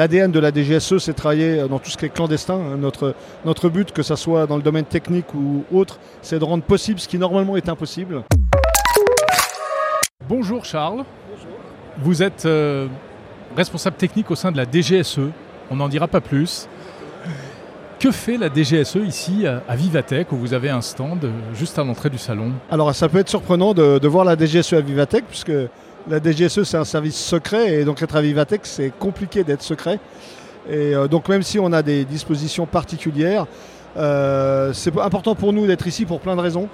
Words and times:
L'ADN 0.00 0.32
de 0.32 0.40
la 0.40 0.50
DGSE, 0.50 0.96
c'est 0.96 1.12
travailler 1.12 1.68
dans 1.68 1.78
tout 1.78 1.90
ce 1.90 1.98
qui 1.98 2.06
est 2.06 2.08
clandestin. 2.08 2.54
Hein. 2.54 2.78
Notre, 2.78 3.14
notre 3.44 3.68
but, 3.68 3.92
que 3.92 4.02
ce 4.02 4.16
soit 4.16 4.46
dans 4.46 4.56
le 4.56 4.62
domaine 4.62 4.86
technique 4.86 5.34
ou 5.34 5.62
autre, 5.70 5.98
c'est 6.22 6.38
de 6.38 6.44
rendre 6.44 6.62
possible 6.64 6.98
ce 6.98 7.06
qui 7.06 7.18
normalement 7.18 7.54
est 7.58 7.68
impossible. 7.68 8.22
Bonjour 10.26 10.64
Charles. 10.64 11.04
Bonjour. 11.28 11.50
Vous 11.98 12.22
êtes 12.22 12.46
euh, 12.46 12.86
responsable 13.54 13.96
technique 13.96 14.30
au 14.30 14.36
sein 14.36 14.50
de 14.50 14.56
la 14.56 14.64
DGSE. 14.64 15.20
On 15.70 15.76
n'en 15.76 15.88
dira 15.90 16.08
pas 16.08 16.22
plus. 16.22 16.66
Que 17.98 18.10
fait 18.10 18.38
la 18.38 18.48
DGSE 18.48 19.00
ici 19.06 19.44
à 19.46 19.76
Vivatech 19.76 20.32
où 20.32 20.36
vous 20.36 20.54
avez 20.54 20.70
un 20.70 20.80
stand 20.80 21.22
euh, 21.26 21.30
juste 21.52 21.78
à 21.78 21.84
l'entrée 21.84 22.08
du 22.08 22.16
salon? 22.16 22.52
Alors 22.70 22.94
ça 22.94 23.10
peut 23.10 23.18
être 23.18 23.28
surprenant 23.28 23.74
de, 23.74 24.08
voir 24.08 24.24
la 24.24 24.34
DGSE 24.34 24.72
à 24.72 24.80
Vivatech 24.80 25.26
puisque 25.28 25.52
la 26.08 26.20
DGSE 26.20 26.62
c'est 26.64 26.76
un 26.76 26.84
service 26.84 27.16
secret 27.16 27.74
et 27.74 27.84
donc 27.84 28.02
être 28.02 28.16
à 28.16 28.20
Vivatech 28.20 28.62
c'est 28.64 28.92
compliqué 28.98 29.44
d'être 29.44 29.62
secret. 29.62 29.98
Et 30.68 30.94
euh, 30.94 31.08
donc 31.08 31.28
même 31.28 31.42
si 31.42 31.58
on 31.58 31.72
a 31.72 31.82
des 31.82 32.04
dispositions 32.04 32.66
particulières, 32.66 33.46
euh, 33.96 34.72
c'est 34.72 34.96
important 34.98 35.34
pour 35.34 35.52
nous 35.52 35.66
d'être 35.66 35.86
ici 35.86 36.04
pour 36.04 36.20
plein 36.20 36.36
de 36.36 36.40
raisons. 36.40 36.68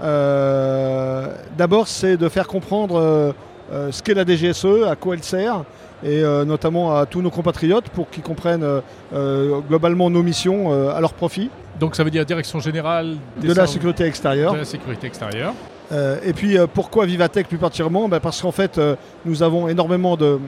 D'abord 0.00 1.88
c'est 1.88 2.16
de 2.16 2.28
faire 2.28 2.46
comprendre 2.46 3.34
ce 3.70 4.02
qu'est 4.02 4.14
la 4.14 4.24
DGSE, 4.24 4.86
à 4.88 4.96
quoi 4.96 5.14
elle 5.14 5.22
sert, 5.22 5.64
et 6.02 6.22
euh, 6.22 6.44
notamment 6.44 6.96
à 6.96 7.06
tous 7.06 7.22
nos 7.22 7.30
compatriotes 7.30 7.88
pour 7.90 8.08
qu'ils 8.10 8.22
comprennent 8.22 8.62
euh, 8.62 8.80
euh, 9.12 9.60
globalement 9.68 10.08
nos 10.10 10.22
missions 10.22 10.90
à 10.90 11.00
leur 11.00 11.12
profit. 11.12 11.50
Donc 11.78 11.96
ça 11.96 12.04
veut 12.04 12.10
dire 12.10 12.24
direction 12.24 12.60
générale 12.60 13.16
de 13.40 13.52
la 13.52 13.66
sécurité 13.66 14.04
extérieure. 14.04 14.52
De 14.52 14.58
la 14.58 14.64
sécurité 14.64 15.06
extérieure. 15.06 15.54
Et 15.92 16.32
puis 16.32 16.56
pourquoi 16.72 17.04
Vivatech 17.04 17.48
plus 17.48 17.58
particulièrement 17.58 18.08
ben, 18.08 18.20
Parce 18.20 18.40
qu'en 18.40 18.52
fait 18.52 18.80
nous 19.24 19.42
avons 19.42 19.66
énormément 19.68 20.16
de, 20.16 20.38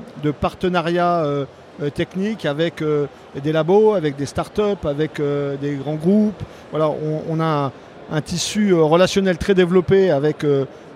partenariats 0.41 1.25
techniques 1.95 2.47
avec 2.47 2.83
des 3.43 3.53
labos, 3.53 3.95
avec 3.95 4.17
des 4.17 4.27
startups, 4.27 4.85
avec 4.85 5.21
des 5.61 5.75
grands 5.75 5.97
groupes. 5.97 6.43
Voilà, 6.71 6.91
on, 7.29 7.41
a 7.41 7.73
un, 8.13 8.21
tissu 8.21 8.73
relationnel 8.73 9.37
très 9.37 9.55
développé 9.55 10.11
avec 10.11 10.45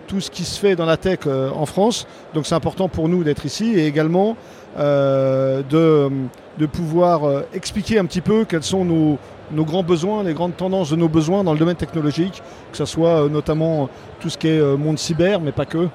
tout 0.07 0.21
ce 0.21 0.31
qui 0.31 0.45
se 0.45 0.59
fait 0.59 0.77
dans 0.77 0.87
la 0.87 0.97
tech 0.97 1.21
euh, 1.27 1.51
en 1.51 1.67
France. 1.67 2.07
Donc 2.35 2.47
c'est 2.47 2.55
important 2.55 2.89
pour 2.89 3.09
nous 3.09 3.25
d'être 3.25 3.45
ici 3.45 3.75
et 3.75 3.87
également 3.87 4.37
euh, 4.79 5.63
de, 5.69 6.11
de, 6.59 6.67
pouvoir 6.67 7.25
euh, 7.25 7.43
expliquer 7.55 7.99
un 7.99 8.05
petit 8.05 8.21
peu 8.21 8.45
quels 8.45 8.63
sont 8.63 8.85
nos, 8.85 9.19
nos, 9.51 9.65
grands 9.65 9.83
besoins, 9.83 10.23
les 10.23 10.35
grandes 10.35 10.57
tendances 10.57 10.91
de 10.91 10.97
nos 10.97 11.09
besoins 11.09 11.45
dans 11.45 11.53
le 11.53 11.59
domaine 11.59 11.77
technologique, 11.77 12.43
que 12.71 12.77
ce 12.77 12.85
soit 12.85 13.29
notamment 13.29 13.89
tout 14.21 14.31
ce 14.31 14.39
qui 14.39 14.49
est 14.49 14.77
monde 14.77 14.99
cyber, 14.99 15.41
mais 15.41 15.53
pas 15.53 15.67
que. 15.67 15.89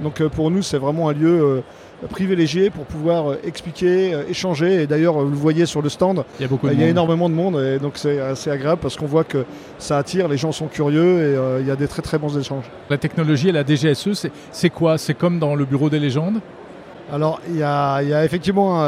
Donc 0.00 0.22
pour 0.28 0.50
nous, 0.50 0.62
c'est 0.62 0.78
vraiment 0.78 1.08
un 1.08 1.12
lieu 1.12 1.62
privilégié 2.08 2.70
pour 2.70 2.84
pouvoir 2.84 3.30
euh, 3.30 3.40
expliquer, 3.44 4.14
euh, 4.14 4.28
échanger. 4.28 4.82
Et 4.82 4.86
d'ailleurs, 4.86 5.14
vous 5.14 5.30
le 5.30 5.36
voyez 5.36 5.66
sur 5.66 5.82
le 5.82 5.88
stand, 5.88 6.24
il 6.38 6.42
y 6.42 6.44
a, 6.44 6.48
beaucoup 6.48 6.68
il 6.68 6.80
y 6.80 6.84
a 6.84 6.88
énormément 6.88 7.28
de 7.28 7.34
monde 7.34 7.60
et 7.60 7.78
donc 7.78 7.92
c'est 7.96 8.20
assez 8.20 8.50
agréable 8.50 8.80
parce 8.80 8.96
qu'on 8.96 9.06
voit 9.06 9.24
que 9.24 9.44
ça 9.78 9.98
attire, 9.98 10.28
les 10.28 10.36
gens 10.36 10.52
sont 10.52 10.66
curieux 10.66 11.18
et 11.18 11.36
euh, 11.36 11.60
il 11.60 11.66
y 11.66 11.70
a 11.70 11.76
des 11.76 11.88
très 11.88 12.02
très 12.02 12.18
bons 12.18 12.36
échanges. 12.36 12.64
La 12.90 12.98
technologie 12.98 13.48
et 13.48 13.52
la 13.52 13.64
DGSE, 13.64 14.28
c'est 14.50 14.70
quoi? 14.70 14.98
C'est 14.98 15.14
comme 15.14 15.38
dans 15.38 15.54
le 15.54 15.64
bureau 15.64 15.90
des 15.90 15.98
légendes? 15.98 16.40
Alors, 17.12 17.40
il 17.48 17.56
y 17.56 17.62
a, 17.62 18.24
effectivement 18.24 18.82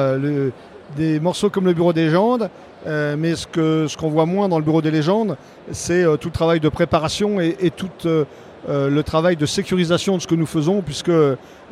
des 0.96 1.20
morceaux 1.20 1.50
comme 1.50 1.66
le 1.66 1.74
bureau 1.74 1.92
des 1.92 2.06
légendes. 2.06 2.48
Mais 2.86 3.34
ce 3.34 3.46
qu'on 3.46 3.88
ce 3.88 4.06
voit 4.06 4.26
moins 4.26 4.48
dans 4.48 4.58
le 4.58 4.64
bureau 4.64 4.82
des 4.82 4.90
légendes, 4.90 5.36
c'est 5.70 6.04
tout 6.20 6.28
le 6.28 6.32
travail 6.32 6.60
de 6.60 6.68
préparation 6.68 7.40
et, 7.40 7.70
toute 7.70 8.06
euh, 8.68 8.88
le 8.88 9.02
travail 9.02 9.36
de 9.36 9.44
sécurisation 9.44 10.16
de 10.16 10.22
ce 10.22 10.26
que 10.26 10.34
nous 10.34 10.46
faisons, 10.46 10.80
puisque 10.80 11.12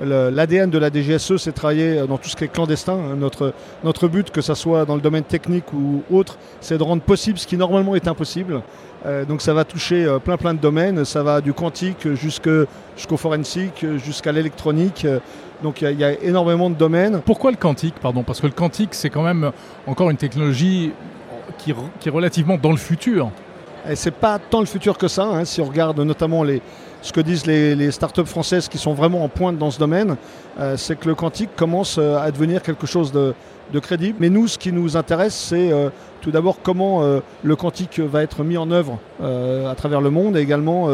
l'ADN 0.00 0.68
de 0.68 0.78
la 0.78 0.90
DGSE, 0.90 1.36
c'est 1.38 1.52
travailler 1.52 2.06
dans 2.06 2.18
tout 2.18 2.28
ce 2.28 2.36
qui 2.36 2.44
est 2.44 2.48
clandestin. 2.48 2.94
Hein. 2.94 3.16
Notre, 3.16 3.54
notre 3.82 4.08
but, 4.08 4.30
que 4.30 4.42
ce 4.42 4.54
soit 4.54 4.84
dans 4.84 4.94
le 4.94 5.00
domaine 5.00 5.24
technique 5.24 5.72
ou 5.72 6.02
autre, 6.10 6.36
c'est 6.60 6.76
de 6.76 6.82
rendre 6.82 7.02
possible 7.02 7.38
ce 7.38 7.46
qui 7.46 7.56
normalement 7.56 7.94
est 7.94 8.08
impossible. 8.08 8.62
Euh, 9.06 9.24
donc 9.24 9.42
ça 9.42 9.54
va 9.54 9.64
toucher 9.64 10.04
euh, 10.04 10.18
plein 10.18 10.36
plein 10.36 10.54
de 10.54 10.60
domaines, 10.60 11.04
ça 11.04 11.22
va 11.22 11.40
du 11.40 11.52
quantique 11.52 12.12
jusqu'au 12.14 13.16
forensique, 13.16 13.84
jusqu'à 14.04 14.32
l'électronique. 14.32 15.06
Donc 15.62 15.80
il 15.82 15.98
y, 15.98 16.04
a 16.04 16.12
énormément 16.22 16.70
de 16.70 16.74
domaines. 16.74 17.20
Pourquoi 17.24 17.50
le 17.50 17.56
quantique 17.56 17.94
pardon? 18.00 18.22
Parce 18.22 18.40
que 18.40 18.46
le 18.46 18.52
quantique, 18.52 18.94
c'est 18.94 19.10
quand 19.10 19.22
même 19.22 19.52
encore 19.86 20.10
une 20.10 20.16
technologie 20.16 20.92
qui, 21.58 21.72
qui 22.00 22.08
est 22.08 22.12
relativement 22.12 22.58
dans 22.58 22.72
le 22.72 22.76
futur. 22.76 23.30
Et 23.88 23.96
c'est 23.96 24.12
pas 24.12 24.38
tant 24.38 24.60
le 24.60 24.66
futur 24.66 24.96
que 24.96 25.08
ça, 25.08 25.24
hein, 25.24 25.44
si 25.44 25.60
on 25.60 25.64
regarde 25.64 25.98
notamment 26.00 26.44
les, 26.44 26.62
ce 27.02 27.12
que 27.12 27.20
disent 27.20 27.46
les, 27.46 27.74
les 27.74 27.90
startups 27.90 28.26
françaises 28.26 28.68
qui 28.68 28.78
sont 28.78 28.94
vraiment 28.94 29.24
en 29.24 29.28
pointe 29.28 29.58
dans 29.58 29.72
ce 29.72 29.78
domaine, 29.78 30.16
euh, 30.60 30.76
c'est 30.76 30.96
que 30.98 31.08
le 31.08 31.16
quantique 31.16 31.50
commence 31.56 31.98
euh, 31.98 32.16
à 32.16 32.30
devenir 32.30 32.62
quelque 32.62 32.86
chose 32.86 33.10
de, 33.10 33.34
crédible. 33.78 34.16
Mais 34.20 34.28
nous, 34.28 34.48
ce 34.48 34.58
qui 34.58 34.72
nous 34.72 34.96
intéresse, 34.96 35.34
c'est 35.34 35.72
euh, 35.72 35.90
tout 36.20 36.30
d'abord 36.30 36.58
comment 36.62 37.02
le 37.42 37.56
quantique 37.56 37.98
va 37.98 38.22
être 38.22 38.44
mis 38.44 38.56
en 38.56 38.70
œuvre 38.70 38.98
à 39.20 39.74
travers 39.74 40.00
le 40.00 40.10
monde 40.10 40.36
et 40.36 40.40
également 40.40 40.88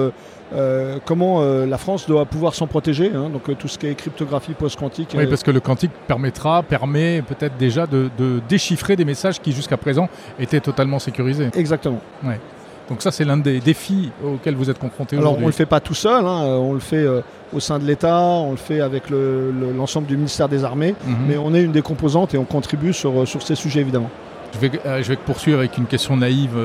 comment 1.05 1.43
la 1.43 1.77
France 1.77 2.07
doit 2.07 2.25
pouvoir 2.25 2.55
s'en 2.55 2.67
protéger. 2.67 3.13
Hein. 3.15 3.29
donc 3.29 3.59
tout 3.59 3.69
ce 3.69 3.77
qui 3.79 3.89
est 3.89 3.95
cryptographie 3.95 4.55
post-quantique. 4.55 5.15
Oui, 5.15 5.27
parce 5.27 5.43
que 5.43 5.51
le 5.51 5.61
quantique 5.61 5.91
permettra, 6.07 6.63
permet 6.63 7.21
peut-être 7.21 7.59
déjà 7.59 7.87
de, 7.87 8.09
de, 8.17 8.41
déchiffrer 8.49 8.97
des 8.97 9.05
messages 9.05 9.39
qui 9.39 9.53
jusqu'à 9.53 9.77
présent 9.77 10.09
étaient 10.39 10.61
totalement 10.61 10.99
sécurisés. 10.99 11.51
Exactement. 11.55 12.01
Ouais. 12.25 12.41
Donc 12.89 13.03
ça, 13.03 13.11
c'est 13.11 13.25
l'un 13.25 13.37
des 13.37 13.61
défis 13.61 14.11
auxquels 14.25 14.55
vous 14.55 14.71
êtes 14.71 14.79
confrontés 14.79 15.17
aujourd'hui. 15.17 15.29
Alors 15.29 15.39
on 15.39 15.43
ne 15.43 15.47
le 15.47 15.53
fait 15.53 15.67
pas 15.67 15.81
tout 15.81 15.95
seul, 15.95 16.25
hein. 16.25 16.45
on 16.45 16.73
le 16.73 16.81
fait 16.81 16.97
euh, 16.97 17.21
au 17.53 17.61
sein 17.61 17.79
de 17.79 17.85
l'État, 17.85 18.19
on 18.19 18.53
le 18.53 18.57
fait 18.57 18.81
avec 18.81 19.05
l'ensemble 19.11 20.07
du 20.07 20.17
ministère 20.17 20.49
des 20.49 20.65
Armées, 20.65 20.95
mhm. 21.07 21.17
mais 21.29 21.37
on 21.37 21.55
est 21.55 21.63
une 21.63 21.73
des 21.73 21.83
composantes 21.83 22.35
et 22.35 22.39
on 22.39 22.45
contribue 22.45 22.95
sur, 22.95 23.21
euh, 23.21 23.27
sur 23.27 23.43
ces 23.43 23.55
sujets 23.55 23.81
évidemment. 23.81 24.11
Je 24.55 24.59
vais, 24.59 24.81
euh, 24.87 25.03
je 25.03 25.09
vais 25.09 25.17
poursuivre 25.17 25.59
avec 25.59 25.77
une 25.77 25.87
question 25.87 26.17
naïve. 26.17 26.57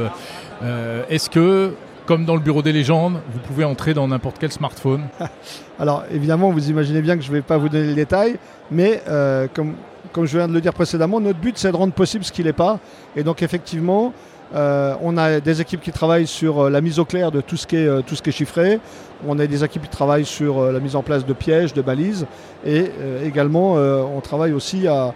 Est-ce 1.09 1.29
que, 1.29 1.73
comme 2.05 2.23
dans 2.23 2.35
le 2.35 2.41
bureau 2.41 2.61
des 2.61 2.71
légendes, 2.71 3.19
vous 3.33 3.39
pouvez 3.39 3.65
entrer 3.65 3.93
dans 3.93 4.07
n'importe 4.07 4.37
quel 4.39 4.51
smartphone? 4.51 5.01
Alors 5.79 6.05
évidemment, 6.09 6.51
vous 6.51 6.69
imaginez 6.69 7.01
bien 7.01 7.17
que 7.17 7.23
je 7.23 7.29
ne 7.29 7.35
vais 7.35 7.41
pas 7.41 7.57
vous 7.57 7.67
donner 7.67 7.87
les 7.87 7.95
détails, 7.95 8.37
mais 8.71 9.03
comme, 9.53 9.73
comme 10.13 10.25
je 10.25 10.37
viens 10.37 10.47
de 10.47 10.53
le 10.53 10.61
dire 10.61 10.71
précédemment, 10.71 11.19
notre 11.19 11.39
but 11.39 11.57
c'est 11.57 11.73
de 11.73 11.75
rendre 11.75 11.91
possible 11.91 12.23
ce 12.23 12.31
qui 12.31 12.45
n'est 12.45 12.53
pas. 12.53 12.79
Et 13.17 13.23
donc 13.23 13.43
effectivement, 13.43 14.13
euh, 14.53 14.95
on 15.01 15.17
a 15.17 15.39
des 15.39 15.61
équipes 15.61 15.81
qui 15.81 15.91
travaillent 15.91 16.27
sur 16.27 16.65
euh, 16.65 16.69
la 16.69 16.81
mise 16.81 16.99
au 16.99 17.05
clair 17.05 17.31
de 17.31 17.41
tout 17.41 17.57
ce 17.57 17.65
qui 17.65 17.77
est, 17.77 17.87
euh, 17.87 18.01
tout 18.01 18.15
ce 18.15 18.21
qui 18.21 18.29
est 18.29 18.33
chiffré. 18.33 18.79
On 19.27 19.39
a 19.39 19.47
des 19.47 19.63
équipes 19.63 19.83
qui 19.83 19.89
travaillent 19.89 20.25
sur 20.25 20.71
la 20.71 20.79
mise 20.79 20.95
en 20.95 21.01
place 21.01 21.25
de 21.25 21.33
pièges, 21.33 21.73
de 21.73 21.81
balises. 21.81 22.27
Et 22.65 22.91
également, 23.23 23.75
on 23.75 24.19
travaille 24.19 24.51
aussi 24.51 24.85
à, 24.85 25.13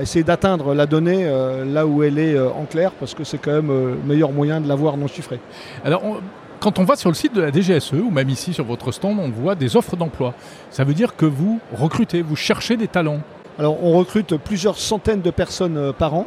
essayer 0.00 0.24
d'atteindre 0.24 0.72
la 0.72 0.86
donnée 0.86 1.30
là 1.66 1.86
où 1.86 2.02
elle 2.02 2.18
est 2.18 2.40
en 2.40 2.64
clair, 2.64 2.92
parce 2.92 3.12
que 3.12 3.24
c'est 3.24 3.36
quand 3.36 3.52
même 3.52 3.68
le 3.68 3.98
meilleur 4.06 4.32
moyen 4.32 4.58
de 4.58 4.66
l'avoir 4.66 4.96
non 4.96 5.06
chiffré. 5.06 5.38
Alors, 5.84 6.02
quand 6.60 6.78
on 6.78 6.84
va 6.84 6.96
sur 6.96 7.10
le 7.10 7.14
site 7.14 7.34
de 7.34 7.42
la 7.42 7.52
DGSE, 7.52 7.92
ou 7.92 8.10
même 8.10 8.30
ici 8.30 8.54
sur 8.54 8.64
votre 8.64 8.90
stand, 8.90 9.18
on 9.18 9.28
voit 9.28 9.54
des 9.54 9.76
offres 9.76 9.96
d'emploi. 9.96 10.32
Ça 10.70 10.84
veut 10.84 10.94
dire 10.94 11.14
que 11.14 11.26
vous 11.26 11.60
recrutez, 11.74 12.22
vous 12.22 12.36
cherchez 12.36 12.78
des 12.78 12.88
talents. 12.88 13.20
Alors, 13.58 13.84
on 13.84 13.98
recrute 13.98 14.38
plusieurs 14.38 14.78
centaines 14.78 15.20
de 15.20 15.30
personnes 15.30 15.92
par 15.92 16.14
an. 16.14 16.26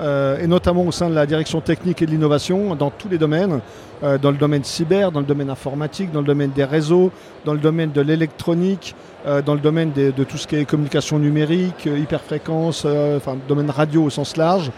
Euh, 0.00 0.38
et 0.38 0.46
notamment 0.46 0.84
au 0.84 0.92
sein 0.92 1.10
de 1.10 1.14
la 1.14 1.26
direction 1.26 1.60
technique 1.60 2.02
et 2.02 2.06
de 2.06 2.12
l'innovation 2.12 2.76
dans 2.76 2.90
tous 2.90 3.08
les 3.08 3.18
domaines, 3.18 3.60
euh, 4.04 4.16
dans 4.16 4.30
le 4.30 4.36
domaine 4.36 4.62
cyber, 4.62 5.10
dans 5.10 5.18
le 5.18 5.26
domaine 5.26 5.50
informatique, 5.50 6.12
dans 6.12 6.20
le 6.20 6.26
domaine 6.26 6.52
des 6.52 6.64
réseaux, 6.64 7.10
dans 7.44 7.52
le 7.52 7.58
domaine 7.58 7.90
de 7.90 8.00
l'électronique, 8.00 8.94
euh, 9.26 9.42
dans 9.42 9.54
le 9.54 9.60
domaine 9.60 9.90
de 9.92 10.24
tout 10.24 10.36
ce 10.36 10.46
qui 10.46 10.54
est 10.54 10.64
communication 10.64 11.18
numérique, 11.18 11.86
hyperfréquence, 11.86 12.86
enfin 13.16 13.36
domaine 13.48 13.70
radio 13.70 14.04
au 14.04 14.10
sens 14.10 14.36
large, 14.36 14.70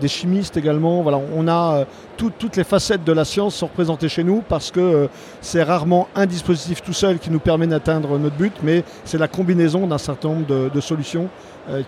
des 0.00 0.08
chimistes 0.08 0.56
également. 0.56 1.02
Voilà, 1.02 1.20
on 1.34 1.48
a 1.48 1.84
toutes 2.16 2.56
les 2.56 2.62
facettes 2.62 3.02
de 3.02 3.12
la 3.12 3.24
science 3.24 3.56
sont 3.56 3.66
représentées 3.66 4.08
chez 4.08 4.22
nous 4.22 4.44
parce 4.48 4.70
que 4.70 5.08
c'est 5.40 5.64
rarement 5.64 6.06
un 6.14 6.26
dispositif 6.26 6.82
tout 6.82 6.92
seul 6.92 7.18
qui 7.18 7.30
nous 7.30 7.40
permet 7.40 7.66
d'atteindre 7.66 8.16
notre 8.18 8.36
but, 8.36 8.52
mais 8.62 8.84
c'est 9.04 9.18
la 9.18 9.28
combinaison 9.28 9.88
d'un 9.88 9.98
certain 9.98 10.28
nombre 10.28 10.70
de 10.70 10.80
solutions 10.80 11.28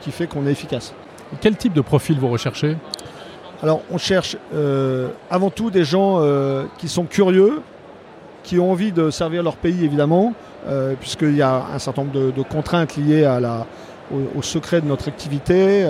qui 0.01 0.11
fait 0.11 0.27
qu'on 0.27 0.47
est 0.47 0.53
efficace. 0.53 0.93
Quel 1.41 1.57
type 1.57 1.73
de 1.73 1.81
profil 1.81 2.19
vous 2.19 2.29
recherchez 2.29 2.77
Alors, 3.63 3.81
on 3.91 3.99
cherche 3.99 4.37
euh, 4.55 5.09
avant 5.31 5.51
tout 5.51 5.71
des 5.71 5.85
gens 5.85 6.19
euh, 6.21 6.65
qui 6.79 6.89
sont 6.89 7.05
curieux, 7.05 7.63
qui 8.43 8.59
ont 8.59 8.71
envie 8.71 8.93
de 8.93 9.11
servir 9.11 9.43
leur 9.43 9.57
pays, 9.57 9.85
évidemment, 9.85 10.35
euh, 10.67 10.95
puisqu'il 10.99 11.37
y 11.37 11.43
a 11.43 11.67
un 11.75 11.79
certain 11.79 12.03
nombre 12.03 12.33
de, 12.33 12.43
contraintes 12.43 12.97
liées 12.97 13.25
à 13.25 13.41
la, 13.41 13.67
au, 14.13 14.43
secret 14.43 14.81
de 14.81 14.87
notre 14.87 15.09
activité, 15.09 15.85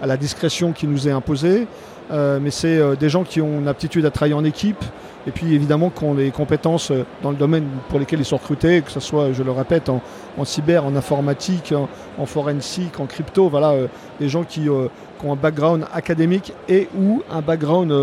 à 0.00 0.06
la 0.06 0.16
discrétion 0.16 0.72
qui 0.72 0.86
nous 0.86 1.06
est 1.06 1.12
imposée. 1.12 1.66
Mais 2.10 2.50
c'est 2.50 2.96
des 2.96 3.08
gens 3.08 3.24
qui 3.24 3.40
ont 3.40 3.58
une 3.58 3.68
aptitude 3.68 4.04
à 4.04 4.10
travailler 4.10 4.34
en 4.34 4.44
équipe, 4.44 4.84
et 5.26 5.30
puis 5.30 5.54
évidemment 5.54 5.90
qui 5.90 6.04
ont 6.04 6.14
les 6.14 6.30
compétences 6.30 6.90
euh, 6.90 7.04
dans 7.22 7.30
le 7.30 7.36
domaine 7.36 7.64
pour 7.88 7.98
lesquels 7.98 8.20
ils 8.20 8.24
sont 8.24 8.36
recrutés, 8.36 8.82
que 8.82 8.90
ce 8.90 9.00
soit, 9.00 9.32
je 9.32 9.42
le 9.42 9.50
répète, 9.50 9.88
en, 9.88 10.00
cyber, 10.44 10.84
en 10.84 10.96
informatique, 10.96 11.72
en, 12.18 12.26
forensique, 12.26 12.98
en 12.98 13.06
crypto, 13.06 13.48
voilà, 13.48 13.70
euh, 13.70 13.86
des 14.20 14.28
gens 14.28 14.44
qui, 14.44 14.68
euh, 14.68 14.88
ont 15.24 15.32
un 15.32 15.36
background 15.36 15.86
académique 15.94 16.52
et 16.68 16.88
ou 16.98 17.22
un 17.30 17.42
background 17.42 17.94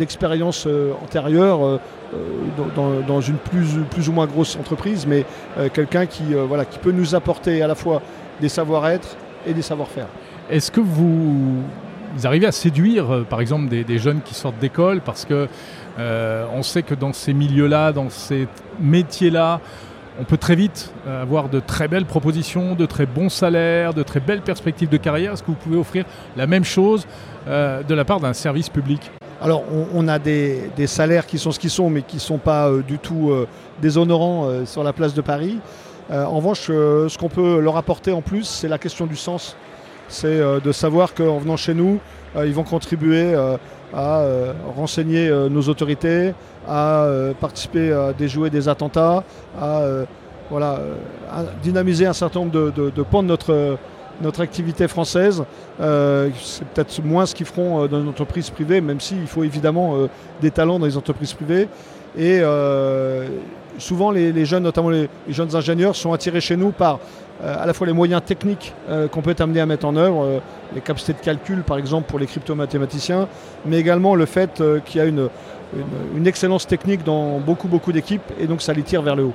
d'expérience 0.00 0.66
antérieure 1.00 1.78
dans, 2.74 3.02
dans, 3.06 3.20
une 3.20 3.36
plus, 3.36 3.78
plus 3.88 4.08
ou 4.08 4.12
moins 4.12 4.26
grosse 4.26 4.56
entreprise, 4.56 5.06
mais 5.06 5.24
quelqu'un 5.72 6.06
qui, 6.06 6.34
voilà, 6.48 6.64
qui 6.64 6.80
peut 6.80 6.90
nous 6.90 7.14
apporter 7.14 7.62
à 7.62 7.68
la 7.68 7.76
fois 7.76 8.02
des 8.40 8.48
savoir-être, 8.48 9.16
et 9.46 9.54
des 9.54 9.62
savoir-faire. 9.62 10.08
Est-ce 10.50 10.72
que 10.72 10.80
vous, 10.80 11.62
arrivez 12.24 12.46
à 12.46 12.52
séduire, 12.52 13.24
par 13.28 13.40
exemple, 13.40 13.68
des, 13.68 13.98
jeunes 13.98 14.20
qui 14.22 14.34
sortent 14.34 14.58
d'école 14.58 15.00
Parce 15.00 15.24
que 15.24 15.48
on 15.98 16.62
sait 16.62 16.82
que 16.82 16.94
dans 16.94 17.12
ces 17.12 17.32
milieux-là, 17.32 17.92
dans 17.92 18.10
ces 18.10 18.48
métiers-là, 18.80 19.60
on 20.20 20.24
peut 20.24 20.36
très 20.36 20.56
vite 20.56 20.92
avoir 21.06 21.48
de 21.48 21.60
très 21.60 21.88
belles 21.88 22.06
propositions, 22.06 22.74
de 22.74 22.86
très 22.86 23.06
bons 23.06 23.28
salaires, 23.28 23.94
de 23.94 24.02
très 24.02 24.20
belles 24.20 24.42
perspectives 24.42 24.88
de 24.88 24.96
carrière. 24.96 25.32
Est-ce 25.32 25.42
que 25.42 25.48
vous 25.48 25.54
pouvez 25.54 25.78
offrir 25.78 26.04
la 26.36 26.46
même 26.46 26.64
chose 26.64 27.06
de 27.46 27.94
la 27.94 28.04
part 28.04 28.20
d'un 28.20 28.32
service 28.32 28.68
public? 28.68 29.10
Alors, 29.40 29.62
on, 29.94 30.08
a 30.08 30.18
des, 30.18 30.86
salaires 30.86 31.24
qui 31.24 31.38
sont 31.38 31.52
ce 31.52 31.60
qu'ils 31.60 31.70
sont, 31.70 31.90
mais 31.90 32.02
qui 32.02 32.16
ne 32.16 32.20
sont 32.20 32.38
pas 32.38 32.68
euh, 32.68 32.82
du 32.82 32.98
tout 32.98 33.30
euh, 33.30 33.46
déshonorants 33.80 34.46
euh, 34.46 34.66
sur 34.66 34.82
la 34.82 34.92
place 34.92 35.14
de 35.14 35.20
Paris. 35.20 35.58
en 36.10 36.36
revanche, 36.36 36.66
ce 36.66 37.18
qu'on 37.18 37.28
peut 37.28 37.60
leur 37.60 37.76
apporter 37.76 38.12
en 38.12 38.22
plus, 38.22 38.44
c'est 38.44 38.66
la 38.66 38.78
question 38.78 39.06
du 39.06 39.14
sens. 39.14 39.56
C'est 40.08 40.40
de 40.62 40.72
savoir 40.72 41.14
qu'en 41.14 41.38
venant 41.38 41.56
chez 41.56 41.74
nous, 41.74 41.98
ils 42.36 42.52
vont 42.52 42.64
contribuer 42.64 43.34
à 43.94 44.24
renseigner 44.76 45.30
nos 45.50 45.62
autorités, 45.62 46.32
à 46.66 47.06
participer 47.40 47.92
à 47.92 48.12
déjouer 48.12 48.50
des 48.50 48.68
attentats, 48.68 49.22
à, 49.60 49.82
voilà, 50.50 50.80
dynamiser 51.62 52.06
un 52.06 52.12
certain 52.14 52.40
nombre 52.40 52.52
de, 52.52 52.90
de 52.90 53.02
pans 53.02 53.22
de 53.22 53.28
notre 53.28 53.78
notre 54.20 54.40
activité 54.40 54.88
française. 54.88 55.44
Euh, 55.80 56.30
c'est 56.42 56.66
peut-être 56.66 57.04
moins 57.04 57.26
ce 57.26 57.34
qu'ils 57.34 57.46
feront 57.46 57.84
euh, 57.84 57.88
dans 57.88 58.00
une 58.00 58.08
entreprise 58.08 58.50
privée, 58.50 58.80
même 58.80 59.00
s'il 59.00 59.26
faut 59.26 59.44
évidemment 59.44 59.96
euh, 59.96 60.08
des 60.40 60.50
talents 60.50 60.78
dans 60.78 60.86
les 60.86 60.96
entreprises 60.96 61.32
privées. 61.32 61.68
Et 62.16 62.40
souvent, 63.78 64.10
les, 64.10 64.44
jeunes, 64.44 64.64
notamment 64.64 64.90
les, 64.90 65.08
jeunes 65.28 65.54
ingénieurs, 65.54 65.94
sont 65.94 66.12
attirés 66.12 66.40
chez 66.40 66.56
nous 66.56 66.70
par 66.70 66.98
à 67.44 67.66
la 67.66 67.72
fois 67.72 67.86
les 67.86 67.92
moyens 67.92 68.22
techniques 68.24 68.74
qu'on 69.12 69.22
peut 69.22 69.34
amener 69.38 69.60
à 69.60 69.66
mettre 69.66 69.86
en 69.86 69.96
œuvre, 69.96 70.40
les 70.74 70.80
capacités 70.80 71.12
de 71.12 71.18
calcul 71.18 71.62
par 71.62 71.78
exemple 71.78 72.08
pour 72.08 72.18
les 72.18 72.26
crypto-mathématiciens, 72.26 73.28
mais 73.64 73.78
également 73.78 74.14
le 74.14 74.26
fait 74.26 74.62
qu'il 74.84 75.00
y 75.00 75.04
a 75.04 75.06
une, 75.06 75.28
une 76.16 76.26
excellence 76.26 76.66
technique 76.66 77.04
dans 77.04 77.38
beaucoup 77.38 77.68
beaucoup 77.68 77.92
d'équipes 77.92 78.22
et 78.40 78.46
donc 78.46 78.62
ça 78.62 78.72
les 78.72 78.82
tire 78.82 79.02
vers 79.02 79.16
le 79.16 79.24
haut. 79.24 79.34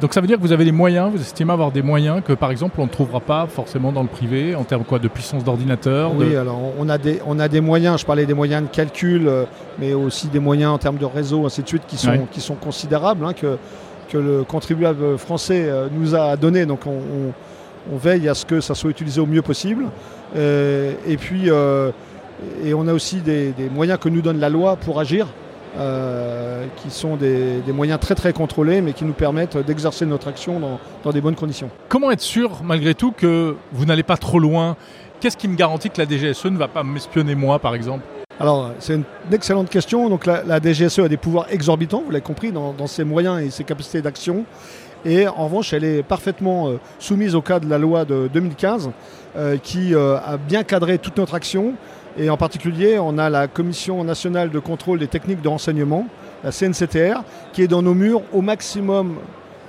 Donc 0.00 0.14
ça 0.14 0.22
veut 0.22 0.26
dire 0.26 0.38
que 0.38 0.42
vous 0.42 0.52
avez 0.52 0.64
des 0.64 0.72
moyens, 0.72 1.10
vous 1.12 1.20
estimez 1.20 1.52
avoir 1.52 1.72
des 1.72 1.82
moyens 1.82 2.22
que 2.24 2.32
par 2.32 2.50
exemple 2.50 2.76
on 2.80 2.84
ne 2.84 2.90
trouvera 2.90 3.20
pas 3.20 3.46
forcément 3.46 3.92
dans 3.92 4.02
le 4.02 4.08
privé 4.08 4.54
en 4.54 4.64
termes 4.64 4.84
quoi, 4.84 4.98
de 4.98 5.08
puissance 5.08 5.44
d'ordinateur 5.44 6.12
Oui, 6.16 6.34
alors 6.36 6.58
on 6.78 6.88
a, 6.88 6.96
des, 6.96 7.20
on 7.26 7.38
a 7.38 7.48
des 7.48 7.60
moyens, 7.60 8.00
je 8.00 8.06
parlais 8.06 8.24
des 8.24 8.32
moyens 8.32 8.62
de 8.62 8.68
calcul, 8.68 9.28
euh, 9.28 9.44
mais 9.78 9.92
aussi 9.92 10.28
des 10.28 10.38
moyens 10.38 10.72
en 10.72 10.78
termes 10.78 10.96
de 10.96 11.04
réseau, 11.04 11.44
ainsi 11.44 11.62
de 11.62 11.68
suite, 11.68 11.82
qui 11.86 11.98
sont, 11.98 12.26
qui 12.30 12.40
sont 12.40 12.54
considérables, 12.54 13.26
hein, 13.26 13.34
que, 13.34 13.58
que 14.10 14.18
le 14.18 14.44
contribuable 14.44 15.16
français 15.18 15.66
euh, 15.68 15.88
nous 15.90 16.14
a 16.14 16.36
donné. 16.36 16.66
Donc 16.66 16.80
on, 16.86 17.32
veille 17.92 18.28
à 18.28 18.34
ce 18.34 18.44
que 18.44 18.60
ça 18.60 18.74
soit 18.74 18.90
utilisé 18.90 19.20
au 19.20 19.26
mieux 19.26 19.42
possible. 19.42 19.86
Euh, 20.36 20.92
et 21.06 21.16
puis, 21.16 21.48
et 21.48 22.74
on 22.74 22.86
a 22.86 22.92
aussi 22.92 23.16
des 23.16 23.54
moyens 23.72 23.98
que 23.98 24.08
nous 24.08 24.20
donne 24.20 24.38
la 24.38 24.48
loi 24.48 24.76
pour 24.76 25.00
agir. 25.00 25.26
Euh, 25.78 26.66
qui 26.82 26.90
sont 26.90 27.14
des, 27.14 27.62
moyens 27.72 28.00
très 28.00 28.16
très 28.16 28.32
contrôlés, 28.32 28.80
mais 28.80 28.92
qui 28.92 29.04
nous 29.04 29.12
permettent 29.12 29.56
d'exercer 29.56 30.04
notre 30.04 30.26
action 30.26 30.60
dans, 31.04 31.12
des 31.12 31.20
bonnes 31.20 31.36
conditions. 31.36 31.70
Comment 31.88 32.10
être 32.10 32.20
sûr, 32.20 32.62
malgré 32.64 32.94
tout, 32.94 33.12
que 33.12 33.54
vous 33.70 33.84
n'allez 33.84 34.02
pas 34.02 34.16
trop 34.16 34.40
loin? 34.40 34.76
Qu'est-ce 35.20 35.36
qui 35.36 35.46
me 35.46 35.54
garantit 35.54 35.88
que 35.88 36.02
la 36.02 36.08
DGSE 36.08 36.46
ne 36.46 36.58
va 36.58 36.66
pas 36.66 36.82
m'espionner 36.82 37.36
moi, 37.36 37.60
par 37.60 37.76
exemple? 37.76 38.02
Alors, 38.40 38.70
c'est 38.78 38.94
une 38.94 39.04
excellente 39.32 39.68
question. 39.68 40.08
Donc, 40.08 40.26
la, 40.26 40.60
DGSE 40.60 41.00
a 41.00 41.08
des 41.08 41.18
pouvoirs 41.18 41.46
exorbitants, 41.50 42.02
vous 42.04 42.10
l'avez 42.10 42.22
compris, 42.22 42.52
dans, 42.52 42.86
ses 42.86 43.04
moyens 43.04 43.40
et 43.42 43.50
ses 43.50 43.64
capacités 43.64 44.00
d'action. 44.00 44.44
Et 45.04 45.28
en 45.28 45.44
revanche, 45.44 45.72
elle 45.72 45.84
est 45.84 46.02
parfaitement 46.02 46.68
euh, 46.68 46.78
soumise 46.98 47.34
au 47.34 47.42
cas 47.42 47.60
de 47.60 47.68
la 47.68 47.78
loi 47.78 48.04
de 48.04 48.28
2015, 48.32 48.90
euh, 49.36 49.56
qui 49.62 49.94
a 49.94 50.36
bien 50.36 50.62
cadré 50.62 50.98
toute 50.98 51.16
notre 51.16 51.34
action 51.34 51.74
et 52.18 52.28
en 52.28 52.36
particulier, 52.36 52.98
on 52.98 53.18
a 53.18 53.30
la 53.30 53.46
Commission 53.46 54.02
nationale 54.02 54.50
de 54.50 54.58
contrôle 54.58 54.98
des 54.98 55.06
techniques 55.06 55.42
de 55.42 55.48
renseignement, 55.48 56.06
la 56.42 56.50
CNCTR, 56.50 57.22
qui 57.52 57.62
est 57.62 57.68
dans 57.68 57.82
nos 57.82 57.94
murs 57.94 58.22
au 58.32 58.40
maximum 58.40 59.16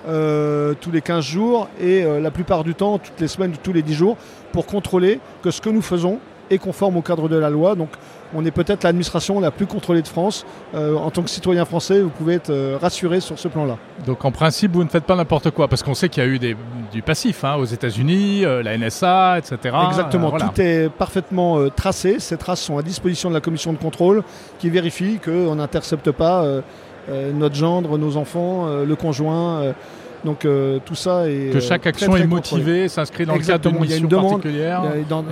euh, 0.08 0.74
tous 0.80 0.92
les 0.92 1.02
15 1.02 1.24
jours 1.24 1.70
et 1.80 2.04
euh, 2.04 2.20
la 2.20 2.32
plupart 2.32 2.64
du 2.64 2.74
temps, 2.74 2.98
toutes 2.98 3.20
les 3.20 3.28
semaines, 3.28 3.54
tous 3.62 3.74
les 3.74 3.84
10 3.84 3.94
jours, 3.94 4.18
pour 4.52 4.66
contrôler 4.66 5.20
que 5.44 5.52
ce 5.52 5.62
que 5.62 5.70
nous 5.70 5.84
faisons 5.84 6.18
est 6.50 6.58
conforme 6.58 6.98
au 6.98 7.02
cadre 7.02 7.30
de 7.30 7.36
la 7.36 7.52
loi. 7.52 7.76
Donc 7.76 7.90
on 8.34 8.46
est 8.46 8.52
peut-être 8.52 8.84
l'administration 8.84 9.40
la 9.40 9.52
plus 9.52 9.68
contrôlée 9.68 10.02
de 10.02 10.08
France. 10.08 10.46
Euh, 10.74 10.96
en 10.96 11.12
tant 11.12 11.22
que 11.22 11.30
citoyen 11.30 11.66
français, 11.66 12.02
vous 12.02 12.10
pouvez 12.10 12.36
être 12.36 12.50
euh, 12.50 12.78
rassuré 12.82 13.20
sur 13.20 13.38
ce 13.38 13.48
plan-là. 13.48 13.78
Donc 14.06 14.24
en 14.26 14.32
principe, 14.32 14.72
vous 14.74 14.84
ne 14.84 14.90
faites 14.90 15.04
pas 15.04 15.16
n'importe 15.16 15.52
quoi, 15.52 15.68
parce 15.68 15.84
qu'on 15.84 15.94
sait 15.94 16.10
qu'il 16.10 16.24
y 16.24 16.26
a 16.26 16.30
eu 16.30 16.40
du 16.92 17.02
passif 17.02 17.44
hein, 17.44 17.56
aux 17.56 17.66
États-Unis, 17.66 18.46
euh, 18.46 18.64
la 18.64 18.78
NSA, 18.78 19.40
etc. 19.40 19.76
Exactement, 19.88 20.32
tout 20.32 20.62
est 20.62 20.90
parfaitement 20.90 21.70
tracé. 21.70 22.20
Ces 22.20 22.38
traces 22.38 22.62
sont 22.62 22.78
à 22.78 22.82
disposition 22.82 23.30
de 23.30 23.36
la 23.36 23.42
commission 23.42 23.74
de 23.74 23.78
contrôle 23.78 24.24
qui 24.60 24.70
vérifie 24.70 25.20
qu'on 25.24 25.56
n'intercepte 25.56 26.12
pas 26.12 26.46
notre 27.34 27.56
gendre, 27.56 27.98
nos 27.98 28.18
enfants, 28.18 28.68
le 28.84 28.96
conjoint. 28.96 29.74
Donc 30.24 30.46
euh, 30.46 30.80
tout 30.86 30.96
ça 30.96 31.30
est 31.30 31.52
que 31.52 31.60
chaque 31.60 31.88
action 31.88 32.16
est 32.16 32.28
motivée, 32.28 32.88
s'inscrit 32.88 33.26
dans 33.26 33.36
le 33.36 33.42
cadre 33.42 33.70
d'une 33.70 33.80
mission 33.80 34.08
particulière. 34.08 34.84
dans, 35.10 35.24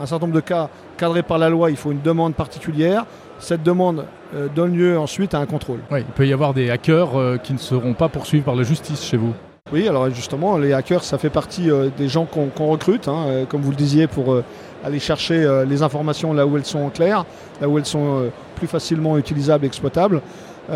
un 0.00 0.06
certain 0.06 0.26
nombre 0.26 0.36
de 0.36 0.40
cas 0.40 0.68
cadrés 0.98 1.22
par 1.22 1.38
la 1.38 1.48
loi, 1.48 1.70
il 1.70 1.76
faut 1.76 1.92
une 1.92 2.02
demande 2.02 2.34
particulière. 2.34 3.06
Cette 3.38 3.62
demande 3.62 4.04
euh, 4.34 4.48
donne 4.54 4.76
lieu 4.76 4.98
ensuite 4.98 5.34
à 5.34 5.38
un 5.38 5.46
contrôle. 5.46 5.80
Oui, 5.90 6.00
il 6.00 6.12
peut 6.12 6.26
y 6.26 6.32
avoir 6.32 6.54
des 6.54 6.70
hackers 6.70 7.16
euh, 7.16 7.36
qui 7.36 7.52
ne 7.52 7.58
seront 7.58 7.92
pas 7.92 8.08
poursuivis 8.08 8.42
par 8.42 8.54
la 8.54 8.62
justice 8.62 9.04
chez 9.04 9.18
vous. 9.18 9.34
Oui, 9.72 9.88
alors 9.88 10.08
justement, 10.10 10.56
les 10.56 10.72
hackers, 10.72 11.02
ça 11.02 11.18
fait 11.18 11.30
partie 11.30 11.68
des 11.98 12.08
gens 12.08 12.24
qu'on 12.24 12.66
recrute, 12.66 13.08
hein, 13.08 13.46
comme 13.48 13.62
vous 13.62 13.72
le 13.72 13.76
disiez, 13.76 14.06
pour 14.06 14.36
aller 14.84 15.00
chercher 15.00 15.64
les 15.68 15.82
informations 15.82 16.32
là 16.32 16.46
où 16.46 16.56
elles 16.56 16.64
sont 16.64 16.88
claires, 16.88 17.24
là 17.60 17.68
où 17.68 17.76
elles 17.76 17.84
sont 17.84 18.30
plus 18.54 18.68
facilement 18.68 19.18
utilisables 19.18 19.64
et 19.64 19.66
exploitables. 19.66 20.22
on 20.70 20.72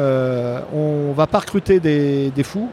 ne 1.11 1.14
va 1.14 1.28
pas 1.28 1.38
recruter 1.38 1.78
des 1.78 2.43
fous, 2.43 2.69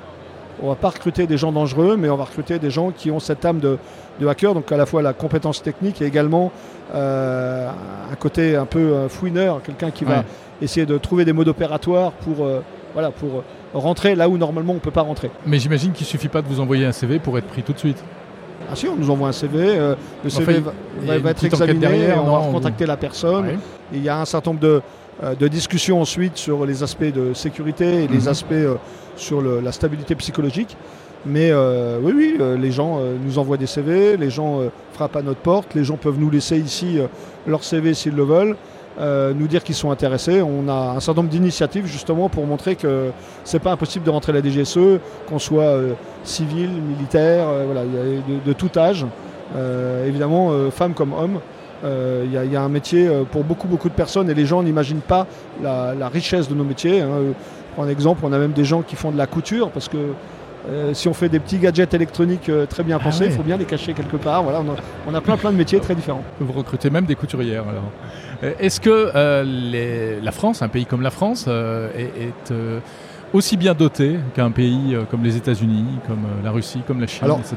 on 0.62 0.69
va 0.69 0.75
pas 0.75 0.89
recruter 0.89 1.27
des 1.27 1.38
gens 1.38 1.51
dangereux, 1.51 1.98
mais 1.98 2.09
on 2.09 2.15
va 2.15 2.25
recruter 2.25 2.59
des 2.59 2.69
gens 2.69 2.92
qui 2.92 3.12
ont 3.12 3.19
cette 3.19 3.45
âme 3.45 3.59
de, 3.59 3.77
hacker, 4.25 4.54
donc 4.54 4.71
à 4.71 4.77
la 4.77 4.86
fois 4.86 5.01
la 5.01 5.13
compétence 5.13 5.62
technique 5.62 6.01
et 6.01 6.06
également 6.06 6.51
euh, 6.94 7.69
un 8.12 8.15
côté 8.15 8.56
un 8.56 8.65
peu 8.65 8.80
euh, 8.80 9.09
fouineur, 9.09 9.62
quelqu'un 9.62 9.92
qui 9.92 10.06
va 10.06 10.24
essayer 10.62 10.86
de 10.86 10.98
trouver 10.98 11.25
des 11.25 11.33
modes 11.33 11.48
opératoires 11.48 12.12
pour, 12.13 12.45
euh, 12.45 12.62
voilà, 12.94 13.12
pour 13.12 13.44
rentrer 13.74 14.15
là 14.15 14.27
où 14.30 14.38
normalement 14.38 14.71
on 14.71 14.75
ne 14.75 14.81
peut 14.81 14.92
pas 14.92 15.01
rentrer. 15.01 15.30
Mais 15.45 15.59
j'imagine 15.59 15.92
qu'il 15.92 16.06
ne 16.06 16.09
suffit 16.09 16.30
pas 16.30 16.42
de 16.42 16.48
vous 16.48 16.60
envoyer 16.60 16.86
un 16.86 16.92
CV 16.92 17.19
pour 17.19 17.38
être 17.38 17.48
pris 17.48 17.62
tout 17.62 17.74
de 17.74 17.80
suite. 17.80 18.03
Ah 18.69 18.75
si, 18.75 18.88
on 18.88 18.95
nous 18.95 19.10
envoie 19.10 19.30
un 19.30 19.33
CV, 19.33 19.77
le 20.24 20.30
CV 20.30 20.62
va, 21.03 21.30
être 21.30 21.44
examiné, 21.44 21.88
on 22.18 22.31
va 22.31 22.38
recontacter 22.39 22.86
la 22.86 22.98
personne. 22.98 23.60
Il 23.93 24.03
y 24.03 24.10
a 24.10 24.20
un 24.20 24.25
certain 24.25 24.50
nombre 24.51 24.62
de, 24.62 24.81
de 25.24 25.47
discussion 25.47 26.00
ensuite 26.01 26.38
sur 26.38 26.65
les 26.65 26.83
aspects 26.83 27.12
de 27.12 27.33
sécurité 27.33 28.03
et 28.03 28.07
les 28.07 28.21
mhm. 28.21 28.27
aspects 28.27 28.51
euh, 28.51 28.75
sur 29.15 29.41
la 29.41 29.71
stabilité 29.71 30.15
psychologique. 30.15 30.77
Mais 31.25 31.50
euh, 31.51 31.97
oui, 32.01 32.13
oui, 32.15 32.38
les 32.59 32.71
gens 32.71 33.00
nous 33.25 33.39
envoient 33.39 33.57
des 33.57 33.65
CV, 33.65 34.15
les 34.15 34.29
gens 34.29 34.62
frappent 34.93 35.15
à 35.15 35.24
notre 35.24 35.39
porte, 35.39 35.74
les 35.74 35.83
gens 35.83 35.97
peuvent 35.97 36.19
nous 36.19 36.29
laisser 36.29 36.57
ici 36.57 37.00
leur 37.47 37.63
CV 37.63 37.95
s'ils 37.95 38.15
le 38.15 38.24
veulent. 38.24 38.55
nous 39.00 39.47
dire 39.47 39.63
qu'ils 39.63 39.75
sont 39.75 39.89
intéressés. 39.89 40.43
On 40.43 40.69
a 40.69 40.93
un 40.95 41.00
certain 41.00 41.21
nombre 41.21 41.31
d'initiatives 41.31 41.88
justement 41.88 42.29
pour 42.29 42.45
montrer 42.45 42.75
que 42.75 43.09
c'est 43.43 43.59
pas 43.59 43.71
impossible 43.71 44.05
de 44.05 44.12
rentrer 44.12 44.31
à 44.31 44.36
la 44.36 44.43
DGSE, 44.43 45.00
qu'on 45.27 45.39
soit 45.39 45.75
civil, 46.24 46.69
militaire, 46.69 47.47
voilà, 47.65 47.81
a 47.81 48.45
de, 48.45 48.53
tout 48.53 48.71
âge, 48.77 49.05
évidemment 50.05 50.69
femmes 50.69 50.93
comme 50.93 51.13
hommes. 51.13 51.39
Il 51.84 51.88
euh, 51.88 52.48
y, 52.51 52.55
a 52.55 52.62
un 52.62 52.69
métier 52.69 53.07
euh, 53.07 53.24
pour 53.24 53.43
beaucoup, 53.43 53.67
beaucoup 53.67 53.89
de 53.89 53.93
personnes 53.93 54.29
et 54.29 54.34
les 54.34 54.46
gens 54.46 54.63
n'imaginent 54.63 55.01
pas 55.01 55.27
la, 55.62 56.10
richesse 56.10 56.50
de 56.50 56.55
nos 56.55 56.63
métiers. 56.63 57.01
Hein. 57.01 57.34
Pour 57.75 57.84
un 57.84 57.89
exemple, 57.89 58.22
on 58.24 58.34
a 58.34 58.39
même 58.39 58.53
des 58.53 58.65
gens 58.65 58.81
qui 58.81 58.96
font 58.96 59.12
de 59.12 59.17
la 59.17 59.27
couture 59.27 59.69
parce 59.69 59.88
que 59.88 59.98
euh, 60.69 60.93
si 60.93 61.07
on 61.07 61.13
fait 61.13 61.29
des 61.29 61.39
petits 61.39 61.60
gadgets 61.60 61.93
électroniques 61.93 62.51
très 62.67 62.84
bien 62.84 62.98
ah 63.00 63.03
pensés, 63.03 63.25
il 63.25 63.31
faut 63.31 63.43
bien 63.43 63.57
les 63.57 63.65
cacher 63.65 63.93
quelque 63.93 64.17
part. 64.17 64.41
Voilà, 64.41 64.63
on 65.07 65.13
a, 65.13 65.22
plein 65.22 65.38
plein 65.38 65.51
de 65.51 65.57
métiers 65.57 65.79
très 65.79 65.93
différents. 65.93 66.24
Vous 66.39 66.51
recrutez 66.51 66.89
même 66.89 67.05
des 67.05 67.15
couturières 67.15 67.65
alors. 67.69 68.55
Est-ce 68.60 68.81
que 68.81 70.24
la 70.24 70.31
France, 70.31 70.63
un 70.63 70.67
pays 70.69 70.88
comme 70.88 71.01
la 71.01 71.12
France, 71.12 71.48
est, 71.48 72.53
aussi 73.34 73.57
bien 73.57 73.74
doté 73.74 74.17
qu'un 74.34 74.51
pays 74.51 74.93
euh, 74.96 75.03
comme 75.10 75.24
les 75.24 75.36
États-Unis, 75.36 75.86
comme 76.07 76.25
euh, 76.25 76.43
la 76.43 76.51
Russie, 76.51 76.81
comme 76.86 77.01
la 77.01 77.07
Chine, 77.07 77.27
etc. 77.39 77.55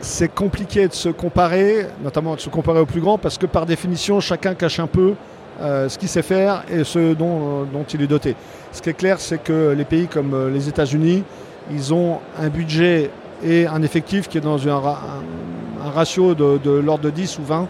C'est 0.00 0.34
compliqué 0.34 0.88
de 0.88 0.92
se 0.92 1.08
comparer, 1.08 1.86
notamment 2.02 2.34
de 2.34 2.40
se 2.40 2.48
comparer 2.48 2.80
aux 2.80 2.86
plus 2.86 3.00
grands, 3.00 3.18
parce 3.18 3.38
que 3.38 3.46
par 3.46 3.66
définition, 3.66 4.20
chacun 4.20 4.54
cache 4.54 4.80
un 4.80 4.86
peu 4.86 5.14
euh, 5.60 5.88
ce 5.88 5.98
qu'il 5.98 6.08
sait 6.08 6.22
faire 6.22 6.64
et 6.70 6.84
ce 6.84 7.14
dont, 7.14 7.64
dont, 7.64 7.84
il 7.92 8.02
est 8.02 8.06
doté. 8.06 8.34
Ce 8.72 8.82
qui 8.82 8.90
est 8.90 8.94
clair, 8.94 9.20
c'est 9.20 9.42
que 9.42 9.74
les 9.76 9.84
pays 9.84 10.08
comme 10.08 10.50
les 10.52 10.68
États-Unis, 10.68 11.22
ils 11.70 11.94
ont 11.94 12.18
un 12.38 12.48
budget 12.48 13.10
et 13.44 13.66
un 13.66 13.82
effectif 13.82 14.28
qui 14.28 14.38
est 14.38 14.42
dans 14.42 14.66
un, 14.68 14.72
un, 14.72 15.90
ratio 15.90 16.34
de, 16.34 16.58
de 16.62 16.70
l'ordre 16.70 17.04
de 17.04 17.10
10 17.10 17.38
ou 17.38 17.44
20. 17.44 17.68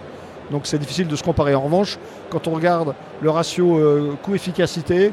Donc 0.50 0.62
c'est 0.64 0.78
difficile 0.78 1.08
de 1.08 1.16
se 1.16 1.22
comparer. 1.22 1.54
En 1.54 1.62
revanche, 1.62 1.98
quand 2.30 2.46
on 2.46 2.52
regarde 2.52 2.94
le 3.20 3.30
ratio 3.30 3.80
coût-efficacité, 4.22 5.12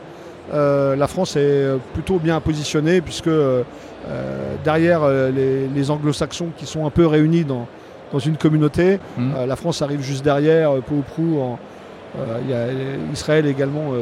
la 0.52 1.08
France 1.08 1.36
est 1.36 1.68
plutôt 1.94 2.18
bien 2.18 2.40
positionnée 2.40 3.02
puisque 3.02 3.30
euh, 4.08 4.56
derrière 4.64 5.02
euh, 5.04 5.30
les, 5.32 5.92
anglo-saxons 5.92 6.50
qui 6.58 6.66
sont 6.66 6.86
un 6.86 6.90
peu 6.90 7.06
réunis 7.06 7.44
dans, 7.44 7.68
dans 8.12 8.20
une 8.20 8.38
communauté. 8.38 9.00
Mhm. 9.18 9.46
la 9.48 9.56
France 9.56 9.82
arrive 9.82 10.02
juste 10.02 10.24
derrière, 10.24 10.74
peu 10.82 10.96
ou 10.96 11.02
prou. 11.02 11.40
En, 11.40 11.60
il 12.44 12.50
y 12.50 12.54
a 12.54 12.66
Israël 13.14 13.46
également 13.46 13.94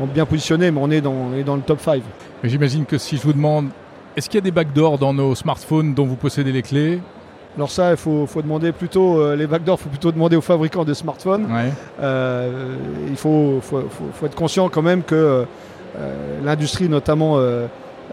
en 0.00 0.06
bien 0.06 0.26
positionné, 0.26 0.70
mais 0.70 0.80
on 0.80 0.90
est 0.90 1.00
dans, 1.00 1.12
on 1.12 1.34
est 1.34 1.42
dans 1.42 1.56
le 1.56 1.62
top 1.62 1.80
5. 1.80 2.02
J'imagine 2.44 2.84
que 2.84 2.98
si 2.98 3.16
je 3.16 3.22
vous 3.22 3.32
demande, 3.32 3.68
est-ce 4.16 4.28
qu'il 4.28 4.36
y 4.36 4.42
a 4.42 4.42
des 4.42 4.52
backdoors 4.52 4.98
dans 4.98 5.12
nos 5.12 5.34
smartphones 5.34 5.92
dont 5.92 6.06
vous 6.06 6.16
possédez 6.16 6.52
les 6.52 6.62
clés? 6.62 7.00
Alors 7.56 7.70
ça, 7.70 7.92
il 7.92 7.96
faut, 7.96 8.26
demander 8.36 8.70
plutôt, 8.72 9.18
euh, 9.18 9.34
les 9.34 9.46
backdoors, 9.46 9.78
il 9.80 9.84
faut 9.84 9.88
plutôt 9.88 10.12
demander 10.12 10.36
aux 10.36 10.42
fabricants 10.42 10.84
de 10.84 10.92
smartphones. 10.92 11.48
Euh, 12.00 12.76
il 13.08 13.16
faut, 13.16 13.60
être 14.24 14.34
conscient 14.34 14.68
quand 14.68 14.82
même 14.82 15.02
que 15.02 15.46
euh, 15.98 16.40
l'industrie, 16.44 16.88
notamment 16.88 17.38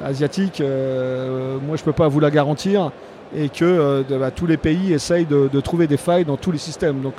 asiatique, 0.03 0.61
moi 0.61 1.75
je 1.75 1.81
ne 1.81 1.85
peux 1.85 1.91
pas 1.91 2.07
vous 2.07 2.21
la 2.21 2.31
garantir, 2.31 2.91
et 3.35 3.49
que 3.49 4.03
bah, 4.17 4.31
tous 4.31 4.45
les 4.45 4.57
pays 4.57 4.93
essayent 4.93 5.25
de, 5.25 5.59
trouver 5.59 5.87
des 5.87 5.97
failles 5.97 6.25
dans 6.25 6.37
tous 6.37 6.51
les 6.51 6.57
systèmes. 6.57 7.01
Donc 7.01 7.15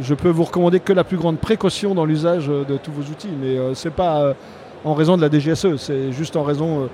je 0.00 0.14
peux 0.14 0.28
vous 0.28 0.44
recommander 0.44 0.78
que 0.78 0.92
la 0.92 1.02
plus 1.02 1.16
grande 1.16 1.38
précaution 1.38 1.96
dans 1.96 2.04
l'usage 2.04 2.46
de 2.46 2.76
tous 2.76 2.92
vos 2.92 3.02
outils, 3.02 3.34
mais 3.40 3.74
ce 3.74 3.88
n'est 3.88 3.94
pas 3.94 4.32
en 4.84 4.94
raison 4.94 5.16
de 5.16 5.22
la 5.22 5.28
DGSE, 5.28 5.76
c'est 5.78 6.12
juste 6.12 6.36
en 6.36 6.44
raison 6.44 6.88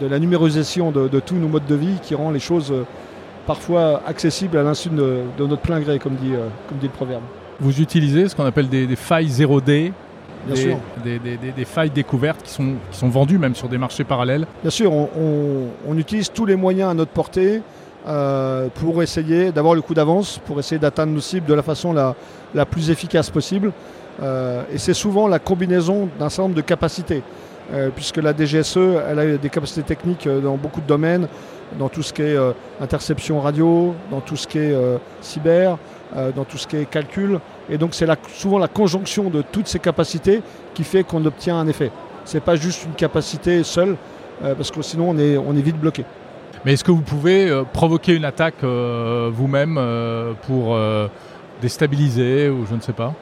de 0.00 0.06
la 0.06 0.20
numérisation 0.20 0.92
de, 0.92 1.08
de, 1.08 1.18
tous 1.18 1.34
nos 1.34 1.48
modes 1.48 1.66
de 1.66 1.74
vie 1.74 1.96
qui 2.00 2.14
rend 2.14 2.30
les 2.30 2.38
choses 2.38 2.72
parfois 3.46 4.02
accessible 4.06 4.56
à 4.56 4.62
l'insu 4.62 4.88
de, 4.88 5.22
notre 5.38 5.62
plein 5.62 5.80
gré, 5.80 5.98
comme 5.98 6.14
dit, 6.14 6.34
euh, 6.34 6.48
comme 6.68 6.78
dit 6.78 6.86
le 6.86 6.92
proverbe. 6.92 7.22
Vous 7.60 7.80
utilisez 7.80 8.28
ce 8.28 8.36
qu'on 8.36 8.44
appelle 8.44 8.68
des, 8.68 8.96
failles 8.96 9.28
0D 9.28 9.92
Bien 10.44 10.54
des, 10.54 10.56
sûr. 10.56 10.76
Des, 11.04 11.64
failles 11.64 11.90
découvertes 11.90 12.42
qui 12.42 12.50
sont, 12.50 12.74
qui 12.90 12.98
sont 12.98 13.08
vendues 13.08 13.38
même 13.38 13.54
sur 13.54 13.68
des 13.68 13.78
marchés 13.78 14.02
parallèles 14.02 14.46
Bien 14.62 14.70
sûr, 14.70 14.92
on, 14.92 15.96
utilise 15.96 16.32
tous 16.32 16.46
les 16.46 16.56
moyens 16.56 16.90
à 16.90 16.94
notre 16.94 17.12
portée 17.12 17.62
euh, 18.08 18.68
pour 18.74 19.02
essayer 19.02 19.52
d'avoir 19.52 19.74
le 19.74 19.82
coup 19.82 19.94
d'avance, 19.94 20.40
pour 20.44 20.58
essayer 20.58 20.80
d'atteindre 20.80 21.12
nos 21.12 21.20
cibles 21.20 21.46
de 21.46 21.54
la 21.54 21.62
façon 21.62 21.92
la, 21.92 22.16
la 22.54 22.66
plus 22.66 22.90
efficace 22.90 23.30
possible. 23.30 23.72
Euh, 24.20 24.62
et 24.72 24.78
c'est 24.78 24.94
souvent 24.94 25.26
la 25.28 25.38
combinaison 25.38 26.08
d'un 26.18 26.28
certain 26.28 26.42
nombre 26.42 26.54
de 26.54 26.60
capacités, 26.60 27.22
puisque 27.94 28.18
la 28.18 28.36
DGSE, 28.36 28.78
elle 29.08 29.18
a 29.18 29.36
des 29.38 29.48
capacités 29.48 29.82
techniques 29.82 30.28
dans 30.28 30.56
beaucoup 30.56 30.80
de 30.80 30.86
domaines, 30.86 31.26
dans 31.78 31.88
tout 31.88 32.02
ce 32.02 32.12
qui 32.12 32.22
est 32.22 32.36
euh, 32.36 32.52
interception 32.80 33.40
radio, 33.40 33.94
dans 34.10 34.20
tout 34.20 34.36
ce 34.36 34.46
qui 34.46 34.58
est 34.58 34.72
euh, 34.72 34.98
cyber, 35.20 35.78
euh, 36.16 36.32
dans 36.32 36.44
tout 36.44 36.58
ce 36.58 36.66
qui 36.66 36.76
est 36.76 36.84
calcul. 36.84 37.40
Et 37.68 37.78
donc 37.78 37.94
c'est 37.94 38.06
souvent 38.34 38.58
la 38.58 38.68
conjonction 38.68 39.30
de 39.30 39.42
toutes 39.42 39.68
ces 39.68 39.78
capacités 39.78 40.42
qui 40.74 40.84
fait 40.84 41.04
qu'on 41.04 41.24
obtient 41.24 41.56
un 41.58 41.66
effet. 41.68 41.90
Ce 42.24 42.36
n'est 42.36 42.40
pas 42.40 42.56
juste 42.56 42.84
une 42.84 42.94
capacité 42.94 43.62
seule, 43.64 43.96
parce 44.40 44.70
que 44.70 44.82
sinon 44.82 45.10
on 45.10 45.18
est, 45.18 45.36
on 45.36 45.56
est 45.56 45.62
vite 45.62 45.78
bloqué. 45.78 46.04
Mais 46.64 46.74
est-ce 46.74 46.84
que 46.84 46.92
vous 46.92 47.00
pouvez 47.00 47.62
provoquer 47.72 48.14
une 48.14 48.24
attaque 48.24 48.62
vous-même 48.62 49.80
pour 50.46 50.76
déstabiliser 51.60 52.48
ou 52.48 52.64
je 52.66 52.74
ne 52.76 52.80
sais 52.80 52.92
pas? 52.92 53.12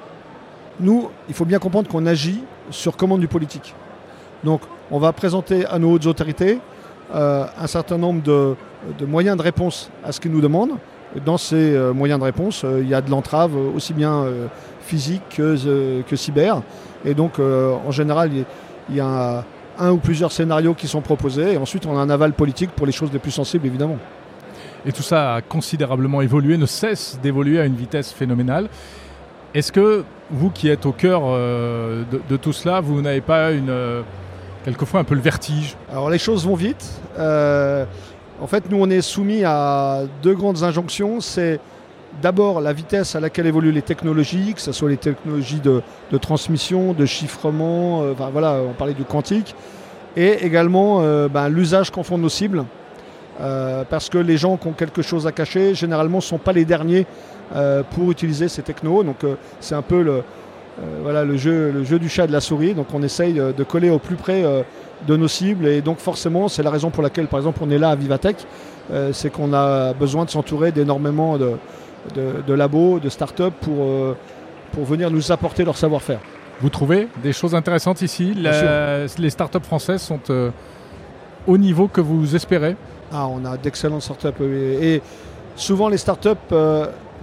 Nous, 0.78 1.10
il 1.28 1.34
faut 1.34 1.46
bien 1.46 1.58
comprendre 1.58 1.88
qu'on 1.88 2.04
agit 2.04 2.42
sur 2.70 2.96
commande 2.96 3.20
du 3.20 3.28
politique. 3.28 3.74
Donc 4.44 4.62
on 4.90 4.98
va 4.98 5.12
présenter 5.12 5.66
à 5.66 5.78
nos 5.78 5.92
hautes 5.92 6.06
autorités 6.06 6.58
euh, 7.14 7.44
un 7.58 7.66
certain 7.66 7.98
nombre 7.98 8.22
de, 8.22 8.56
moyens 9.06 9.36
de 9.36 9.42
réponse 9.42 9.90
à 10.04 10.12
ce 10.12 10.20
qu'ils 10.20 10.30
nous 10.30 10.40
demandent. 10.40 10.76
Dans 11.24 11.38
ces 11.38 11.74
euh, 11.74 11.92
moyens 11.92 12.20
de 12.20 12.24
réponse, 12.24 12.62
euh, 12.64 12.80
il 12.80 12.88
y 12.88 12.94
a 12.94 13.00
de 13.00 13.10
l'entrave 13.10 13.56
aussi 13.56 13.92
bien 13.92 14.26
physique 14.80 15.22
que, 15.36 16.02
que, 16.02 16.16
cyber. 16.16 16.62
Et 17.04 17.14
donc, 17.14 17.38
en 17.38 17.90
général, 17.90 18.30
il 18.88 18.94
y 18.94 19.00
a 19.00 19.44
un 19.78 19.90
ou 19.92 19.96
plusieurs 19.96 20.32
scénarios 20.32 20.74
qui 20.74 20.86
sont 20.88 21.00
proposés. 21.00 21.54
Et 21.54 21.56
ensuite, 21.56 21.86
on 21.86 21.96
a 21.96 22.00
un 22.00 22.10
aval 22.10 22.32
politique 22.32 22.70
pour 22.70 22.86
les 22.86 22.92
choses 22.92 23.12
les 23.12 23.18
plus 23.18 23.30
sensibles, 23.30 23.66
évidemment. 23.66 23.98
Et 24.86 24.92
tout 24.92 25.02
ça 25.02 25.36
a 25.36 25.40
considérablement 25.42 26.22
évolué, 26.22 26.56
ne 26.56 26.66
cesse 26.66 27.18
d'évoluer 27.22 27.60
à 27.60 27.66
une 27.66 27.76
vitesse 27.76 28.12
phénoménale. 28.12 28.68
Est-ce 29.54 29.72
que 29.72 30.04
vous 30.30 30.50
qui 30.50 30.68
êtes 30.68 30.86
au 30.86 30.92
cœur 30.92 31.22
de, 31.22 32.36
tout 32.36 32.52
cela, 32.52 32.80
vous 32.80 33.00
n'avez 33.02 33.20
pas 33.20 33.52
une, 33.52 33.72
quelquefois 34.64 35.00
un 35.00 35.04
peu 35.04 35.14
le 35.14 35.20
vertige 35.20 35.76
Alors 35.90 36.10
les 36.10 36.18
choses 36.18 36.46
vont 36.46 36.54
vite. 36.54 36.86
Euh, 37.18 37.84
en 38.40 38.46
fait, 38.46 38.70
nous, 38.70 38.78
on 38.80 38.88
est 38.88 39.00
soumis 39.00 39.44
à 39.44 40.02
deux 40.22 40.34
grandes 40.34 40.62
injonctions. 40.62 41.20
C'est 41.20 41.60
d'abord 42.22 42.60
la 42.60 42.72
vitesse 42.72 43.14
à 43.14 43.20
laquelle 43.20 43.46
évoluent 43.46 43.72
les 43.72 43.82
technologies, 43.82 44.54
que 44.54 44.60
ce 44.60 44.72
soit 44.72 44.90
les 44.90 44.96
technologies 44.96 45.60
de, 45.60 45.82
transmission, 46.18 46.92
de 46.92 47.06
chiffrement, 47.06 48.02
euh, 48.02 48.12
enfin, 48.12 48.30
voilà, 48.30 48.60
on 48.68 48.72
parlait 48.72 48.94
du 48.94 49.04
quantique, 49.04 49.54
et 50.16 50.44
également 50.44 51.00
euh, 51.02 51.28
ben, 51.28 51.48
l'usage 51.48 51.90
qu'en 51.90 52.02
font 52.02 52.18
nos 52.18 52.28
cibles. 52.28 52.64
parce 53.38 54.08
que 54.10 54.18
les 54.18 54.36
gens 54.36 54.56
qui 54.56 54.68
ont 54.68 54.72
quelque 54.72 55.02
chose 55.02 55.26
à 55.26 55.32
cacher, 55.32 55.74
généralement, 55.74 56.18
ne 56.18 56.22
sont 56.22 56.38
pas 56.38 56.52
les 56.52 56.66
derniers 56.66 57.06
pour 57.90 58.10
utiliser 58.10 58.48
ces 58.48 58.62
technos. 58.62 59.02
Donc 59.02 59.24
c'est 59.60 59.74
un 59.74 59.82
peu 59.82 60.02
le, 60.02 60.22
voilà, 61.02 61.24
le 61.24 61.36
jeu, 61.36 61.70
le 61.70 61.84
jeu 61.84 61.98
du 61.98 62.08
chat 62.08 62.24
et 62.24 62.28
de 62.28 62.32
la 62.32 62.40
souris. 62.40 62.74
Donc 62.74 62.86
on 62.94 63.02
essaye 63.02 63.34
de, 63.34 63.64
coller 63.64 63.90
au 63.90 63.98
plus 63.98 64.16
près 64.16 64.44
euh, 64.44 64.62
de 65.06 65.16
nos 65.16 65.28
cibles. 65.28 65.66
Et 65.66 65.80
donc 65.80 65.98
forcément, 65.98 66.48
c'est 66.48 66.62
la 66.62 66.70
raison 66.70 66.90
pour 66.90 67.02
laquelle, 67.02 67.26
par 67.26 67.38
exemple, 67.38 67.60
on 67.62 67.70
est 67.70 67.78
là 67.78 67.90
à 67.90 67.96
Vivatech. 67.96 68.36
Euh, 68.90 69.12
c'est 69.12 69.30
qu'on 69.30 69.52
a 69.52 69.92
besoin 69.92 70.24
de 70.24 70.30
s'entourer 70.30 70.72
d'énormément 70.72 71.38
de, 71.38 71.52
de, 72.14 72.54
labos, 72.54 72.98
de 72.98 73.08
start-up 73.08 73.54
pour, 73.60 73.86
pour 74.72 74.84
venir 74.84 75.10
nous 75.10 75.30
apporter 75.30 75.64
leur 75.64 75.76
savoir-faire. 75.76 76.20
Vous 76.60 76.70
trouvez 76.70 77.08
des 77.22 77.32
choses 77.32 77.54
intéressantes 77.54 78.02
ici? 78.02 78.34
Les 78.34 79.30
start-up 79.30 79.64
françaises 79.64 80.02
sont 80.02 80.20
au 81.46 81.58
niveau 81.58 81.88
que 81.88 82.00
vous 82.00 82.34
espérez? 82.34 82.76
Ah, 83.12 83.26
On 83.28 83.44
a 83.44 83.56
d'excellentes 83.56 84.02
start-up. 84.02 84.40
Et, 84.40 85.00
souvent, 85.56 85.88
les 85.88 85.98
start-up 85.98 86.38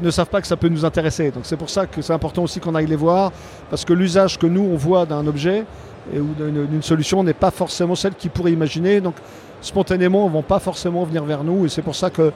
ne 0.01 0.11
savent 0.11 0.29
pas 0.29 0.41
que 0.41 0.47
ça 0.47 0.57
peut 0.57 0.69
nous 0.69 0.85
intéresser. 0.85 1.31
Donc 1.31 1.43
c'est 1.45 1.57
pour 1.57 1.69
ça 1.69 1.85
que 1.85 2.01
c'est 2.01 2.13
important 2.13 2.43
aussi 2.43 2.59
qu'on 2.59 2.75
aille 2.75 2.87
les 2.87 2.95
voir, 2.95 3.31
parce 3.69 3.85
que 3.85 3.93
l'usage 3.93 4.37
que 4.37 4.47
nous, 4.47 4.61
on 4.71 4.75
voit 4.75 5.05
d'un 5.05 5.25
objet 5.27 5.65
et, 6.13 6.19
ou 6.19 6.33
d'une 6.37 6.83
solution 6.83 7.23
n'est 7.23 7.33
pas 7.33 7.51
forcément 7.51 7.95
celle 7.95 8.15
qu'ils 8.15 8.31
pourraient 8.31 8.53
imaginer. 8.53 9.01
Donc 9.01 9.15
spontanément, 9.61 10.27
ne 10.27 10.33
vont 10.33 10.41
pas 10.41 10.59
forcément 10.59 11.03
venir 11.03 11.23
vers 11.23 11.43
nous. 11.43 11.65
Et 11.65 11.69
c'est 11.69 11.81
pour 11.81 11.95
ça 11.95 12.09
qu'au 12.09 12.31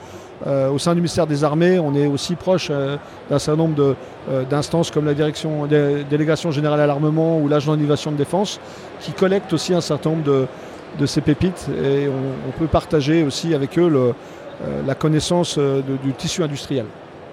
euh, 0.47 0.77
sein 0.77 0.93
du 0.93 1.01
ministère 1.01 1.27
des 1.27 1.43
Armées, 1.43 1.79
on 1.79 1.93
est 1.95 2.07
aussi 2.07 2.35
proche 2.35 2.69
euh, 2.71 2.97
d'un 3.29 3.39
certain 3.39 3.61
nombre 3.61 3.95
euh, 4.29 4.43
d'instances 4.43 4.91
comme 4.91 5.05
la 5.05 5.13
direction, 5.13 5.67
délégation 5.67 6.51
générale 6.51 6.81
à 6.81 6.87
l'armement 6.87 7.39
ou 7.39 7.47
l'agent 7.47 7.75
d'innovation 7.75 8.11
de 8.11 8.17
défense, 8.17 8.59
qui 8.99 9.11
collectent 9.11 9.53
aussi 9.53 9.73
un 9.73 9.81
certain 9.81 10.11
nombre 10.11 10.23
de, 10.23 10.47
de 10.99 11.05
ces 11.05 11.21
pépites. 11.21 11.67
Et 11.83 12.07
on, 12.07 12.51
peut 12.59 12.67
partager 12.67 13.23
aussi 13.23 13.53
avec 13.53 13.77
eux 13.79 13.87
le, 13.87 14.13
la 14.85 14.93
connaissance 14.95 15.57
du 15.57 16.13
tissu 16.13 16.43
industriel. 16.43 16.85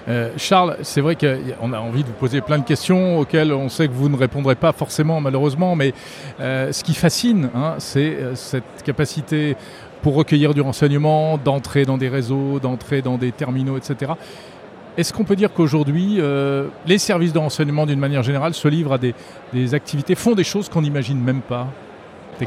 Euh, 0.08 0.30
Charles, 0.36 0.76
c'est 0.82 1.00
vrai 1.00 1.16
qu'on 1.16 1.72
a 1.72 1.78
envie 1.78 2.02
de 2.02 2.08
vous 2.08 2.14
poser 2.14 2.40
plein 2.40 2.58
de 2.58 2.64
questions 2.64 3.18
auxquelles 3.18 3.52
on 3.52 3.68
sait 3.68 3.88
que 3.88 3.92
vous 3.92 4.08
ne 4.08 4.16
répondrez 4.16 4.54
pas 4.54 4.72
forcément 4.72 5.20
malheureusement, 5.20 5.76
mais 5.76 5.92
euh, 6.40 6.72
ce 6.72 6.82
qui 6.82 6.94
fascine, 6.94 7.50
hein, 7.54 7.74
c'est 7.78 8.14
euh, 8.14 8.34
cette 8.34 8.82
capacité 8.84 9.56
pour 10.02 10.14
recueillir 10.14 10.54
du 10.54 10.60
renseignement, 10.60 11.38
d'entrer 11.38 11.84
dans 11.84 11.98
des 11.98 12.08
réseaux, 12.08 12.58
d'entrer 12.60 13.02
dans 13.02 13.18
des 13.18 13.32
terminaux, 13.32 13.76
etc. 13.76 14.12
Est-ce 14.96 15.12
qu'on 15.12 15.24
peut 15.24 15.36
dire 15.36 15.52
qu'aujourd'hui, 15.52 16.20
les 16.86 16.98
services 16.98 17.32
de 17.32 17.38
renseignement, 17.38 17.84
d'une 17.84 17.98
manière 17.98 18.22
générale, 18.22 18.54
se 18.54 18.66
livrent 18.68 18.92
à 18.92 18.98
des, 18.98 19.74
activités, 19.74 20.14
font 20.14 20.34
des 20.34 20.44
choses 20.44 20.68
qu'on 20.68 20.82
n'imagine 20.82 21.20
même 21.20 21.40
pas 21.40 21.66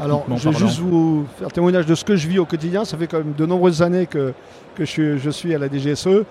alors, 0.00 0.24
je 0.36 0.48
vais 0.48 0.56
juste 0.56 0.78
vous 0.78 1.26
faire 1.38 1.52
témoignage 1.52 1.84
de 1.84 1.94
ce 1.94 2.02
que 2.02 2.16
je 2.16 2.26
vis 2.26 2.38
au 2.38 2.46
quotidien. 2.46 2.86
Ça 2.86 2.96
fait 2.96 3.06
quand 3.06 3.18
même 3.18 3.34
de 3.36 3.44
nombreuses 3.44 3.82
années 3.82 4.06
que, 4.06 4.32
que 4.74 4.86
je, 4.86 5.18
je 5.18 5.30
suis 5.30 5.54
à 5.54 5.58
la 5.58 5.68
DGSE. 5.68 6.24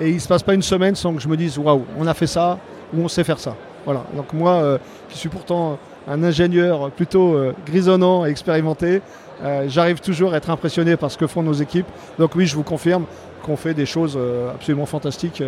Et 0.00 0.08
il 0.08 0.14
ne 0.14 0.20
se 0.20 0.28
passe 0.28 0.42
pas 0.42 0.54
une 0.54 0.62
semaine 0.62 0.94
sans 0.94 1.14
que 1.14 1.20
je 1.20 1.28
me 1.28 1.36
dise 1.36 1.58
waouh, 1.58 1.84
on 1.98 2.06
a 2.06 2.14
fait 2.14 2.26
ça 2.26 2.58
ou 2.92 3.02
on 3.02 3.08
sait 3.08 3.24
faire 3.24 3.38
ça. 3.38 3.54
Voilà. 3.84 4.04
Donc 4.16 4.32
moi, 4.32 4.52
euh, 4.52 4.78
qui 5.08 5.18
suis 5.18 5.28
pourtant 5.28 5.78
un 6.08 6.22
ingénieur 6.22 6.90
plutôt 6.90 7.34
euh, 7.34 7.54
grisonnant 7.66 8.26
et 8.26 8.30
expérimenté, 8.30 9.02
euh, 9.42 9.66
j'arrive 9.68 10.00
toujours 10.00 10.32
à 10.32 10.36
être 10.38 10.50
impressionné 10.50 10.96
par 10.96 11.10
ce 11.10 11.18
que 11.18 11.26
font 11.26 11.42
nos 11.42 11.52
équipes. 11.52 11.86
Donc 12.18 12.34
oui, 12.34 12.46
je 12.46 12.54
vous 12.56 12.62
confirme 12.62 13.04
qu'on 13.42 13.56
fait 13.56 13.74
des 13.74 13.84
choses 13.84 14.18
absolument 14.54 14.86
fantastiques 14.86 15.42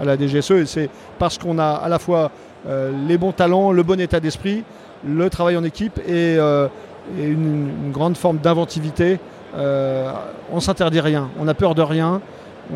à 0.00 0.04
la 0.06 0.16
DGSE. 0.16 0.52
Et 0.52 0.66
c'est 0.66 0.88
parce 1.18 1.36
qu'on 1.36 1.58
a 1.58 1.66
à 1.66 1.88
la 1.90 1.98
fois 1.98 2.30
les 3.06 3.18
bons 3.18 3.32
talents, 3.32 3.72
le 3.72 3.82
bon 3.82 4.00
état 4.00 4.20
d'esprit, 4.20 4.64
le 5.06 5.28
travail 5.28 5.58
en 5.58 5.64
équipe 5.64 6.00
et, 6.08 6.38
une, 6.38 7.68
une, 7.84 7.92
grande 7.92 8.16
forme 8.16 8.38
d'inventivité. 8.38 9.18
on 9.54 10.60
s'interdit 10.60 11.00
rien, 11.00 11.28
on 11.38 11.44
n'a 11.44 11.52
peur 11.52 11.74
de 11.74 11.82
rien 11.82 12.22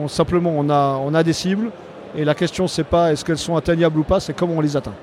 simplement, 0.09 0.53
on 0.57 0.69
a, 0.71 0.99
on 1.03 1.15
a 1.15 1.23
des 1.23 1.33
cibles 1.33 1.71
et 2.17 2.25
la 2.25 2.35
question, 2.35 2.67
c'est 2.67 2.85
pas 2.85 3.13
est-ce 3.13 3.25
qu'elles 3.25 3.39
sont 3.39 3.57
atteignables 3.57 3.99
ou 3.99 4.05
pas, 4.05 4.21
c'est 4.21 4.35
comment 4.35 4.55
on 4.55 4.61
les 4.61 4.77
atteint. 4.77 4.95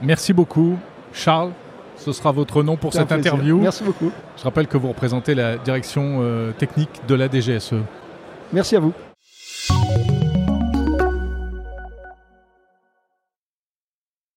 Merci 0.00 0.32
beaucoup, 0.32 0.76
Charles. 1.12 1.50
Ce 1.96 2.10
sera 2.12 2.32
votre 2.32 2.62
nom 2.62 2.76
pour 2.76 2.92
cette 2.92 3.12
interview. 3.12 3.58
Merci 3.58 3.84
beaucoup. 3.84 4.10
Je 4.36 4.42
rappelle 4.42 4.66
que 4.66 4.76
vous 4.76 4.88
représentez 4.88 5.34
la 5.34 5.56
direction 5.56 6.18
euh, 6.20 6.50
technique 6.52 7.00
de 7.06 7.14
la 7.14 7.28
DGSE. 7.28 7.74
Merci 8.52 8.74
à 8.76 8.80
vous. 8.80 8.92